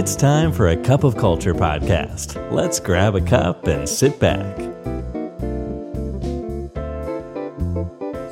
[0.00, 2.28] It's time for a cup of culture podcast.
[2.58, 4.52] Let's grab a cup and sit back.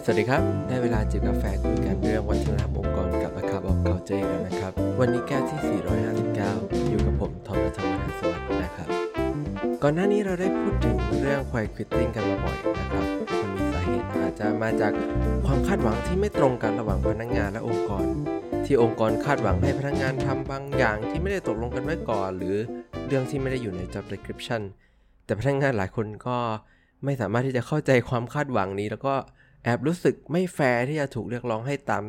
[0.04, 5.60] สวัสดีครับ ได้เวลาจิบกาแฟคุยกันเรื่องวัฒนธรรมองค์กรกับ A Cup of Culture แล้วนะครับ วันนี้แก้วที่
[6.24, 8.88] 459 อยู่กับผมทอมรัฐวัฒน์สวัสดิ์นะครับ
[9.82, 13.04] ก่อนหน้านี้เราได้พูดถึงเรื่องควายควิตติ้งกันมาบ่อยนะครับ
[13.40, 14.92] มันมีสาเหตุอาจจะมาจาก
[15.46, 18.06] ความคาดหวังที่ไม่ตรงกันระหว่างพนักงานและองค์กร
[18.66, 22.56] ที่องค์กรคาดหวังให้พนักงานทำบางอย่างที่ไม่ได้ตกลงกันไว้ก่อน หรือ
[23.06, 24.62] เรื่องที่ไม่ได้อยู่ใน job description
[25.24, 26.38] แต่พนักงานหลายคนก็
[27.04, 29.14] ไม่สามารถที่จะเข้าใจความคาดหวังนี้ แล้วก็
[29.64, 32.04] แอบรู้สึกไม่แฟร์ที่จะถูกเรียกร้องให้ตาม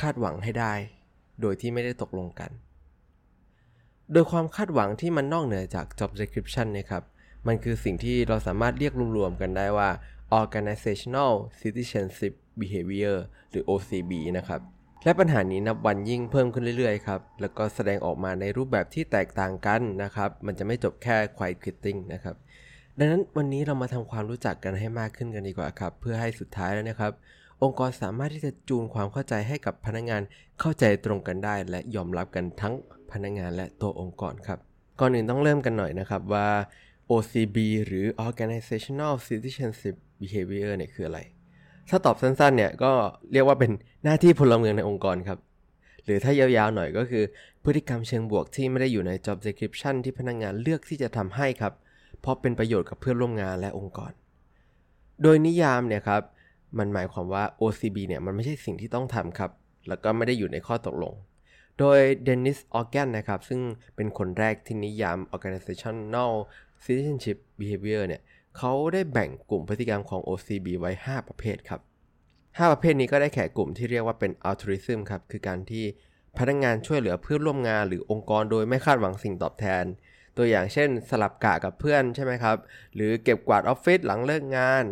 [0.00, 0.74] คาดหวังให้ได้
[1.40, 2.50] โดยที่ไม่ได้ตกลงกัน
[4.12, 7.02] โดยความคาดหวังที่มันนอกเหนือจาก job description นะครับ
[7.46, 9.90] มันคือสิ่งที่เราสามารถเรียกรวมๆกันได้ว่า
[10.40, 13.16] organizational citizenship behavior
[13.50, 14.60] หรือ OCB นะครับ
[15.04, 22.36] และปัญหานี้นับวันยิ่งเพิ่มขึ้นเรื่อยๆครับ แล้วก็แสดงออกมาในรูปแบบที่แตกต่างกันนะครับ มันจะไม่จบแค่ quiet quitting นะครับ
[22.98, 27.12] ดังนั้นวันนี้เรามาทำความรู้จักกันให้มากขึ้นกันดีกว่าครับ เพื่อให้สุดท้ายแล้วนะครับ
[27.62, 30.22] องค์กรสามารถที่จะจูนความเข้าใจให้กับพนักงาน
[30.60, 32.74] เข้าใจตรงกันได้ และยอมรับกันทั้ง
[33.12, 34.58] พนักงานและตัวองค์กรครับ
[35.00, 36.48] ก่อนอื่นต้องเริ่มกันหน่อยนะครับว่า
[37.10, 41.20] OCB หรือ Organizational Citizenship Behavior เนี่ยคืออะไร
[41.90, 42.92] ถ้าตอบสั้นๆ เนี่ยก็
[43.32, 43.70] เรียกว่าเป็น
[44.04, 45.38] หน้าที่พลเมืองในองค์กรครับ
[46.04, 47.24] หรือถ้ายาวๆหน่อยก็คือ
[47.64, 51.72] พฤติกรรมเชิงบวกที่ไม่ได้อยู่ใน job description ที่พนักงงานเลือกที่จะทำให้ครับ
[52.20, 54.12] เพราะเป็นประโยชน์กับเพื่อนร่วมงานและองค์กร
[55.22, 56.22] โดยนิยามเนี่ยครับ
[56.78, 59.50] มันหมายความว่า OCB เนี่ยมันไม่ใช่สิ่งที่ต้องทำครับ
[59.88, 61.14] แล้วก็ไม่ได้อยู่ในข้อตกลง
[61.78, 63.60] โดยเดนิสออแกนนะครับ ซึ่ง
[63.96, 66.32] เป็นคนแรกที่นิยาม organizational
[66.84, 68.22] citizenship behavior เนี่ย
[68.56, 71.80] เขาได้แบ่งกลุ่มพฤติกรรมของ OCB ไว้ 5 ประเภทครับ
[72.24, 75.84] 5 ประเภทนี้ก็ได้แก่กลุ่มที่เรียกว่าเป็น altruism ครับ คือการที่
[76.38, 79.84] พนักงงานช่วยเหลือเพื่อนร่วมงานหรือองค์กรโดยไม่คาดหวังสิ่งตอบแทน
[80.36, 82.56] ตัวอย่างเช่น สลับกะกับเพื่อนใช่ไหมครับ
[82.94, 84.84] หรือเก็บกวาดออฟฟิศหลังเลิกงาน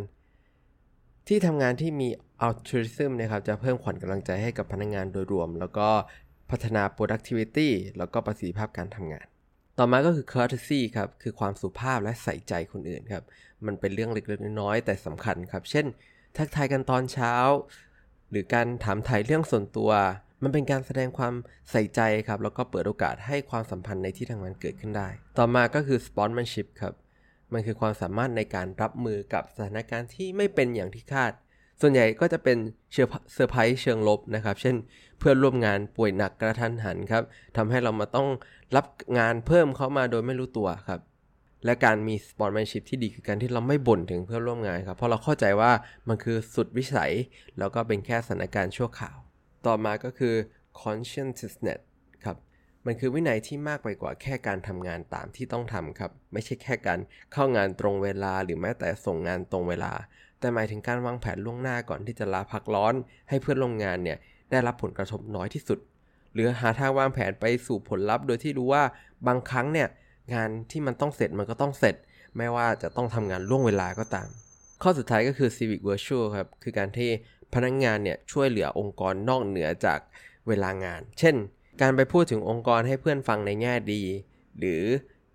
[1.28, 2.08] ที่ทำงานที่มี
[2.46, 5.88] altruism นะครับจะเพิ่มขวัญกำลังใจให้กับพนักงานโดยรวม แล้วก็
[6.50, 7.68] พัฒนา productivity
[7.98, 9.26] แล้วก็ประสิทธิภาพการทำงาน
[9.82, 13.24] ต่อมาก็คือ courtesy ครับ คือความสุภาพและใส่ใจคนอื่นครับ
[13.66, 15.86] มันเป็นเรื่องเล็กๆน้อยๆแต่สำคัญครับ เช่น
[16.36, 17.34] ทักทายกันตอนเช้า
[18.30, 19.90] หรือการถามถ่ายเรื่องส่วนตัว
[20.42, 21.34] มันเป็นการแสดงความ
[21.70, 25.08] ใส่ใจครับ แล้วก็เปิดโอกาสให้ความสัมพันธ์ในที่ทำงานเกิดขึ้นได้
[25.38, 26.94] ต่อมาก็คือ sportsmanship ครับ
[27.52, 31.32] มันคือความสามารถในการรับมือกับสถานการณ์ที่ไม่เป็นอย่างที่คาด
[31.80, 32.58] ส่วนใหญ่ก็จะเป็น
[32.92, 34.76] เซอร์ไพรส์เชิงลบนะครับ เช่น
[35.18, 37.22] เพื่อนร่วมงานป่วยหนักกระทันหันครับ
[37.56, 38.28] ทำให้เรามาต้อง
[38.76, 38.86] รับ
[39.18, 41.00] งานเพิ่มเข้ามาโดยไม่รู้ตัวครับ
[41.64, 45.72] และการมี sportsmanship ที่ดีคือการที่เราไม่บ่นถึงเพื่อนร่วมงานครับ เพราะเราเข้าใจว่า
[46.08, 47.12] มันคือสุดวิสัย
[47.58, 49.16] แล้วก็เป็นแค่สถานการณ์ชั่วคราว
[49.66, 50.34] ต่อมาก็คือ
[50.82, 51.80] conscientiousness
[52.24, 52.36] ครับ
[52.86, 56.98] มันคือวินัยที่มากไปกว่าแค่การทำงานตามที่ต้องทำครับ ไม่ใช่แค่การ
[57.32, 59.92] เข้างานตรงเวลาหรือแม้แต่ส่งงานตรงเวลา
[60.40, 62.94] แต่หมายถึงการวางแผนล่วงหน้าก่อนที่จะลาพักร้อน
[63.28, 64.18] ให้เพื่อนร่วมงานเนี่ย
[64.50, 65.78] ได้รับผลกระทบน้อยที่สุด
[66.34, 68.84] หรือหาทางวางแผนไปสู่ผลลัพธ์ โดยที่รู้ว่า
[69.26, 69.88] บางครั้งเนี่ย
[70.34, 71.94] งานที่มันต้องเสร็จมันก็ต้องเสร็จ
[72.36, 74.28] ไม่ว่าจะต้องทำงานล่วงเวลาก็ตาม
[74.82, 77.10] ข้อสุดท้ายก็คือ civic virtue ครับ คือการที่
[77.54, 79.98] พนักงงานเนี่ยช่วยเหลือองค์กรนอกเหนือจาก
[80.48, 81.34] เวลางาน เช่น
[81.80, 84.02] การไปพูดถึงองค์กรให้เพื่อนฟังในแง่ดี
[84.58, 84.82] หรือ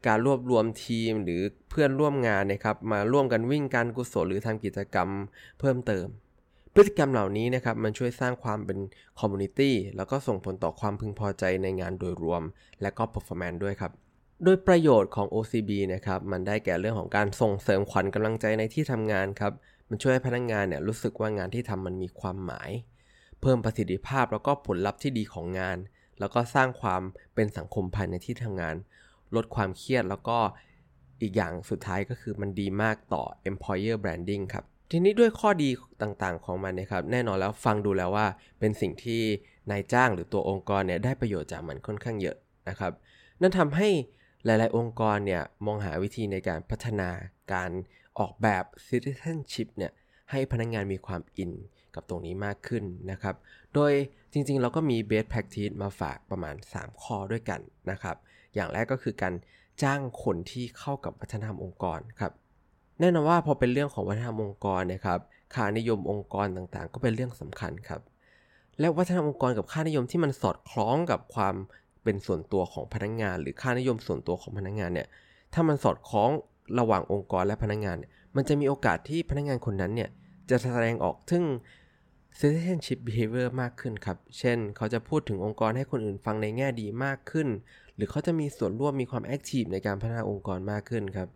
[0.08, 5.10] การรวบรวมทีมหรือเพื่อนร่วมงานนะครับมาร่วมกันวิ่งการกุศลหรือทำกิจกรรม
[5.60, 6.08] เพิ่มเติม
[6.74, 8.80] พฤติกรรมเหล่านี้นะครับมันช่วยสร้างความเป็น
[9.20, 12.44] community แล้วก็ส่งผลต่อความพึงพอใจในงานโดยรวม
[12.82, 13.92] และก็ performance ด้วยครับ
[14.44, 19.54] โดยประโยชน์ของ OCB นะครับมันได้แก่เรื่องของการส่งเสริมขวัญกำลังใจในที่ทำงานครับ
[19.90, 22.70] มันช่วยให้พนักงานเนี่ยรู้สึกว่างานที่ทำมันมีความหมาย
[23.42, 25.78] เพิ่มประสิทธิภาพแล้วก็ผลลัพธ์ที่ดีของงาน
[26.20, 27.02] แล้วก็สร้างความ
[27.36, 28.76] เป็นสังคมภายในที่ทำงาน
[29.36, 30.38] ลดความเครียดแล้วก็
[31.22, 35.70] อีกอย่างสุดท้ายก็คือมันดีมากต่อ employer branding ครับ ทีนี้ด้วยข้อดี
[36.02, 38.28] ต่างๆของมันนะครับ แน่นอนแล้วฟังดูแล้วว่า
[38.60, 39.22] เป็นสิ่งที่
[39.72, 42.38] นายจ้างหรือตัวองค์กรเนี่ยได้ประโยชน์จากมันค่อนข้างเยอะ
[42.70, 42.92] นะครับ
[43.42, 43.90] นั่นทำให้
[44.46, 47.10] หลาย ๆ องค์กรเนี่ยมองหาวิธีในการพัฒนา
[47.54, 47.72] การ
[48.20, 49.92] ออกแบบ citizenship เนี่ย
[50.32, 51.52] ให้พนักงงานมีความอิน
[51.96, 53.36] กับตรงนี้มากขึ้นนะครับ
[53.74, 53.92] โดย
[54.34, 57.62] จริงๆ เราก็มี best practice มาฝากประมาณ 3 ข้อด้วยกัน
[57.92, 58.16] นะครับ
[58.56, 59.34] อย่างแรกก็คือการ
[59.84, 62.32] จ้างคนที่เข้ากับวัฒนธรรมองค์กรครับ
[63.00, 65.20] แน่นอนว่าพอเป็นเรื่องของวัฒนธรรมองค์กรนะครับ
[65.54, 68.02] ค่านิยมองค์กรต่างๆ ก็เป็นเรื่องสำคัญครับ
[68.80, 71.56] และวัฒนธรรมองค์กรกับค่านิยมที่มันสอดคล้องกับความ
[72.04, 75.08] เป็นส่วนตัวของพนักงาน หรือค่านิยมส่วนตัวของพนักงานเนี่ย
[75.54, 76.30] ถ้ามันสอดคล้อง
[76.80, 77.98] ระหว่างองค์กรและพนักงาน
[78.36, 80.10] มันจะมีโอกาสที่พนักงานคนนั้นเนี่ย
[80.50, 81.44] จะแสดงออกถึง
[82.40, 87.48] citizenship behavior มากขึ้นครับ เช่น เขาจะพูดถึงองค์กรให้คนอื่นฟังในแง่ดีมากขึ้น
[87.96, 91.28] หรือเขาจะมีส่วนร่วมมีความแอคทีฟในการพัฒนาองค์กรมากขึ้นครับ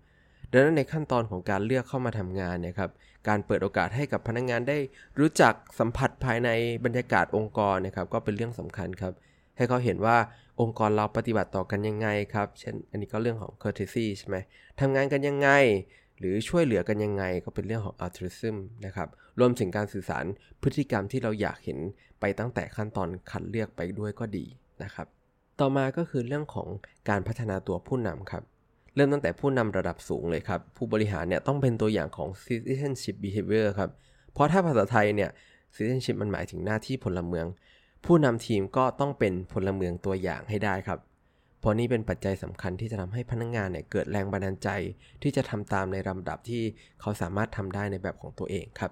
[0.51, 2.91] ดังนั้นในขั้นตอนของการเลือกเข้ามาทำงานเนี่ยครับ
[3.27, 4.77] การเปิดโอกาสให้กับพนักงงานได้
[5.19, 6.49] รู้จักสัมผัสภายใน
[6.85, 9.13] บรรยากาศองค์กรนะครับ ก็เป็นเรื่องสำคัญครับ
[9.57, 10.17] ให้เขาเห็นว่า
[10.61, 14.37] องค์กรเราปฏิบัติต่อกันยังไงครับ เช่น อันนี้ก็เรื่องของ courtesy ใช่ไหม
[14.79, 15.49] ทำงานกันยังไง
[16.19, 18.55] หรือช่วยเหลือกันยังไงก็เป็นเรื่องของ altruism
[18.85, 20.25] นะครับรวมถึงการสื่อสาร
[20.61, 21.79] พฤติกรรมที่เราอยากเห็น
[22.19, 24.45] ไปตั้งแต่ขั้นตอนคัดเลือกไปด้วยก็ดี
[24.83, 25.07] นะครับ
[25.59, 26.67] ต่อมาก็คือเรื่องของ
[27.09, 28.43] การพัฒนาตัวผู้นำครับ
[28.95, 33.89] เริ่มตั้งแต่ผู้นำระดับสูงเลยครับ ผู้บริหารเนี่ยต้องเป็นตัวอย่างของ citizenship behavior ครับ
[34.33, 35.29] เพราะถ้าภาษาไทยเนี่ย
[35.75, 37.45] citizenship มันหมายถึงหน้าที่พลเมือง
[38.05, 40.99] ผู้นำทีมก็ต้องเป็นพลเมืองตัวอย่างให้ได้ครับ
[41.59, 44.69] เพราะนี่เป็นปัจจัยสำคัญที่จะทำให้พนักงงานเนี่ยเกิดแรงบันดาลใจ
[45.21, 46.63] ที่จะทำตามในลำดับที่
[47.01, 48.91] เขาสามารถทำได้ในแบบของตัวเองครับ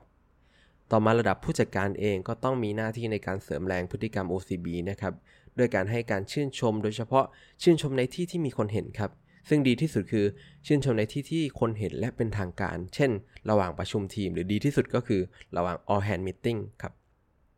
[0.92, 5.14] ต่อมาระดับผู้จัดการเองก็ต้องมีหน้าที่ในการเสริมแรงพฤติกรรม OCB นะครับ
[5.58, 7.26] ด้วยการให้การชื่นชม โดยเฉพาะ
[7.64, 9.12] ชื่นชมในที่ที่มีคนเห็นครับ
[9.50, 10.26] ซึ่งดีที่สุดคือ
[10.66, 13.12] ชื่นชมในที่ที่คนเห็นและเป็นทางการ เช่น
[13.50, 15.22] ระหว่างประชุมทีม หรือดีที่สุดก็คือ
[15.58, 16.94] ระหว่าง all hand meeting ครับ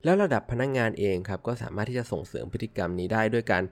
[0.04, 3.64] แล้วระดับพนักงงานเองครับก็สามารถที่จะส่งเสริมพฤติกรรมนี้ได้ด้วยการ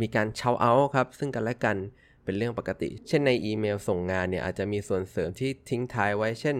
[0.00, 1.76] มีการเชาเอาครับซึ่งกันและกัน
[2.24, 6.56] เป็นเรื่องปกติ เช่นในอีเมลส่งงานเนี่ยอาจจะมีส่วนเสริมที่ทิ้งท้ายไว้ เช่น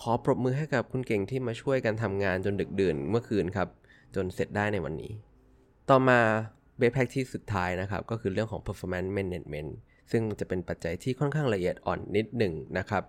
[0.00, 3.68] ขอปรบมือให้กับคุณเก่งที่มาช่วยกันทำงานจนดึกดื่นเมื่อคืนครับ
[4.14, 5.12] จนเสร็จได้ในวันนี้
[5.90, 6.18] ต่อมา
[6.78, 9.70] เบสแพ็กที่สุดท้ายนะครับก็คือเรื่องของ performance management
[10.10, 13.04] ซึ่งจะเป็นปัจจัยที่ค่อนข้างละเอียดอ่อนนิดหนึ่งนะครับ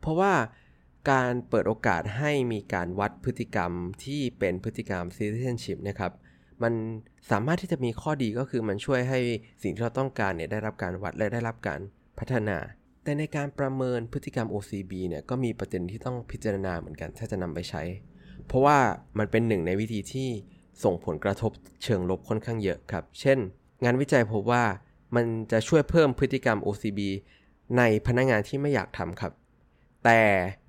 [0.00, 0.32] เพราะว่า
[1.10, 3.72] การเปิดโอกาสให้มีการวัดพฤติกรรม
[4.04, 6.12] ที่เป็นพฤติกรรม citizenship นะครับ
[6.62, 6.72] มัน
[7.30, 9.20] สามารถที่จะมีข้อดีก็คือมันช่วยให้
[9.62, 11.80] สิ่งที่เราต้องการเนี่ยได้รับการวัดและได้รับการ
[12.18, 12.58] พัฒนา
[13.04, 17.82] แต่ในการประเมินพฤติกรรม OCB เนี่ยก็มีประเด็นที่ต้องพิจารณาเหมือนกันถ้าจะนำไปใช้
[18.46, 18.78] เพราะว่า
[19.18, 20.28] มันเป็นหนึ่งในวิธีที่
[20.84, 21.52] ส่งผลกระทบ
[21.82, 23.38] เชิงลบค่อนข้างเยอะครับ เช่น
[23.84, 24.64] งานวิจัยพบว่า
[25.16, 27.00] มันจะช่วยเพิ่มพฤติกรรม OCB
[27.78, 29.32] ในพนักงานที่ไม่อยากทำครับ
[30.04, 30.20] แต่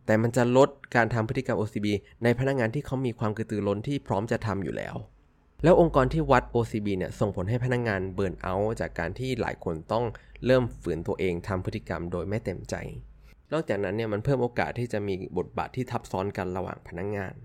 [0.05, 1.87] แต่มันจะลดการทำพฤติกรรม OCB
[2.23, 4.95] ในพนักงานที่เขามีความกระตือร้นที่พร้อมจะทำอยู่แล้ว
[5.63, 10.05] แล้วองค์กรที่วัด OCB เนี่ยส่งผลให้พนักงานเบิร์นเอาท์จากการที่หลายคนต้อง
[10.45, 12.75] เริ่มฝืนตัวเองทำพฤติกรรมโดยไม่เต็มใจ
[13.51, 17.35] นอกจากนั้นเนี่ยมันเพิ่มโอกาสที่จะมีบทบาทที่ทับซ้อนกันระหว่างพนักงาน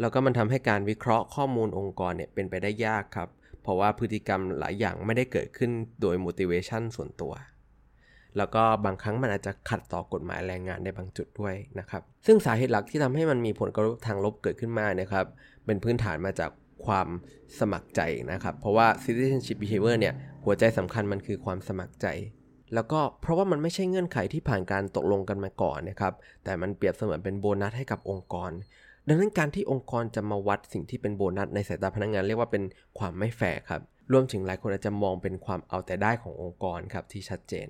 [0.00, 3.28] แล้วก็มันทำให้การวิเคราะห์ข้อมูลองค์กรเนี่ยเป็นไปได้ยากครับ
[3.62, 5.70] เพราะว่าพฤติกรรมหลายอย่างไม่ได้เกิดขึ้น
[6.00, 7.32] โดย motivation ส่วนตัว
[8.36, 15.26] แล้วก็บางครั้งมันอาจจะขัดต่อกฎหมายแรงงานในบางจุดด้วยนะครับ ซึ่งสาเหตุหลักที่ทำให้มันมีผลกระทบทางลบเกิดขึ้นมานะครับ
[15.66, 16.50] เป็นพื้นฐานมาจาก
[16.86, 17.08] ความ
[17.58, 18.00] สมัครใจ
[18.32, 20.14] นะครับ เพราะว่า citizenship behavior เนี่ย
[20.44, 22.06] หัวใจสำคัญมันคือความสมัครใจ
[22.74, 26.12] แล้วก็เพราะว่ามันไม่ใช่เงื่อนไขที่ผ่านการตกลงกันมาก่อนนะครับ
[26.44, 28.50] แต่มันเปรียบเสมือนเป็นโบนัสให้กับองค์กร
[29.08, 32.62] ดังนั้นการที่องค์กรจะมาวัดสิ่งที่เป็นโบนัสในสายตาพนักงงานเรียกว่าเป็น
[32.98, 33.82] ความไม่แฟร์ครับ
[34.12, 37.68] รวมถึงหลายคนอาจจะมองเป็นความเอาแต่ได้ขององค์กรครับที่ชัดเจน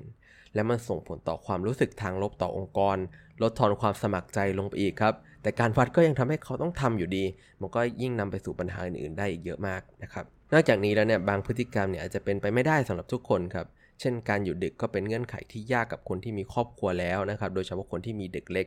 [0.59, 2.97] และมันส่งผลต่อความรู้สึกทางลบต่อองค์กร
[3.43, 7.25] ลดทอนความสมัครใจลงไปอีกครับ แต่การวัดก็ยังทำให้เขาต้องทำอยู่ดี
[7.61, 13.67] มันก็ยิ่งนำไปสู่ปัญหาอื่นๆได้อีกเยอะมากนะครับ นอกจากนี้แล้วเนี่ยบางพฤติกรรมเนี่ยอาจจะเป็นไปไม่ได้สำหรับทุกคนครับ
[14.01, 18.67] เช่น การอยู่ดึกก็เป็นเงื่อนไขที่ยากกับคนที่มีครอบครัวแล้วนะครับ โดยเฉพาะคนที่มีเด็กเล็ก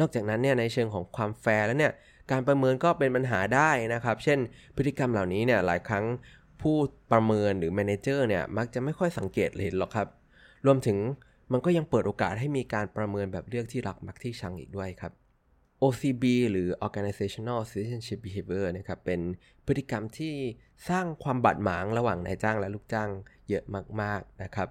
[0.00, 1.92] นอกจากนั้นเนี่ยในเชิงของความแฟร์แล้วเนี่ย
[2.30, 4.38] การประเมินก็เป็นปัญหาได้นะครับ เช่น
[4.76, 6.04] พฤติกรรมเหล่านี้เนี่ยหลายครั้ง
[6.62, 6.76] ผู้
[7.12, 10.08] ประเมินหรือแมเนเจอร์เนี่ยมักจะไม่ค่อยสังเกตเห็นหรอกครับ
[10.66, 10.98] รวมถึง
[11.52, 15.12] มันก็ยังเปิดโอกาสให้มีการประเมินแบบเลือกที่รักมักที่ชังอีกด้วยครับ
[15.82, 19.20] OCB หรือ Organizational Citizenship Behavior นะครับ เป็น
[19.66, 20.34] พฤติกรรมที่
[20.88, 23.10] สร้างความบาดหมางระหว่างนายจ้างและลูกจ้าง
[23.48, 23.64] เยอะ
[24.02, 24.68] มาก ๆ นะครับ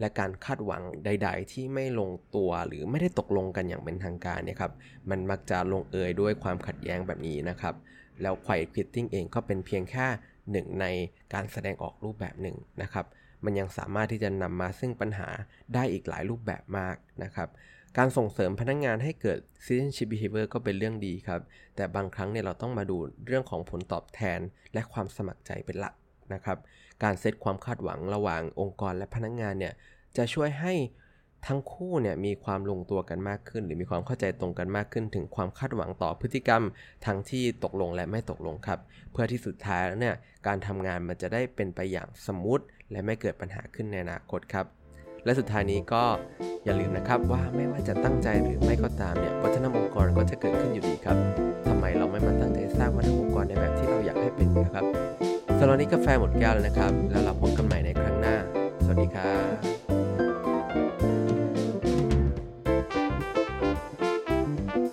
[0.00, 4.72] และการคาดหวังใด ๆ ที่ไม่ลงตัวหรือไม่ได้ตกลงกันอย่างเป็นทางการเนี่ยครับ
[5.10, 7.74] มันมักจะลงเอยด้วยความขัดแย้งแบบนี้นะครับ
[8.22, 10.06] แล้ว Quiet Quitting เองก็เป็นเพียงแค่
[10.50, 10.86] หนึ่งใน
[11.34, 13.06] การแสดงออกรูปแบบหนึ่งนะครับ
[13.44, 15.28] มันยังสามารถที่จะนำมาซึ่งปัญหา
[15.74, 17.48] ได้อีกหลายรูปแบบมากนะครับ
[17.98, 21.40] การส่งเสริมพนักงงานให้เกิด citizenship behavior ก็เป็นเรื่องดีครับ
[21.76, 24.40] แต่บางครั้งเนี่ยเราต้องมาดูเรื่องของผลตอบแทน
[24.74, 25.94] และความสมัครใจเป็นหลัก
[26.34, 26.58] นะครับ
[27.02, 29.74] การเซตความคาดหวังระหว่างองค์กรและพนักงงานเนี่ย
[30.16, 30.74] จะช่วยให้
[31.46, 36.62] ทั้งคู่เนี่ยมีความลงตัวกันมากขึ้น หรือมีความเข้าใจตรงกันมากขึ้น ถึงความคาดหวังต่อพฤติกรรม
[37.06, 38.78] ทั้งที่ตกลงและไม่ตกลงครับ
[39.12, 42.60] เพื่อที่สุดท้ายแล้วเนี่ยการทำงานมันจะได้เป็นไปอย่างสมูท
[42.90, 44.66] และไม่เกิดปัญหาขึ้นในอนาคตครับ
[45.24, 46.04] และสุดท้ายนี้ก็
[46.64, 51.16] อย่าลืมนะครับว่าไม่ว่าจะตั้งใจหรือไม่ก็ตามเนี่ยวัฒนธรรมองค์กรก็จะเกิดขึ้นอยู่ดีครับ
[51.68, 54.84] ทำไมเราไม่มาตั้งใจสร้างวัฒนธรรมองค์กรในแบบที่เราอยากให้เป็นนะครับ
[55.58, 58.36] สำหรับนี้กาแฟหมดแก้วแล้วนะครับ แล้วเราพบกันใหม่ในครั้งหน้า
[58.84, 59.34] สวัสดีครั
[59.72, 59.75] บ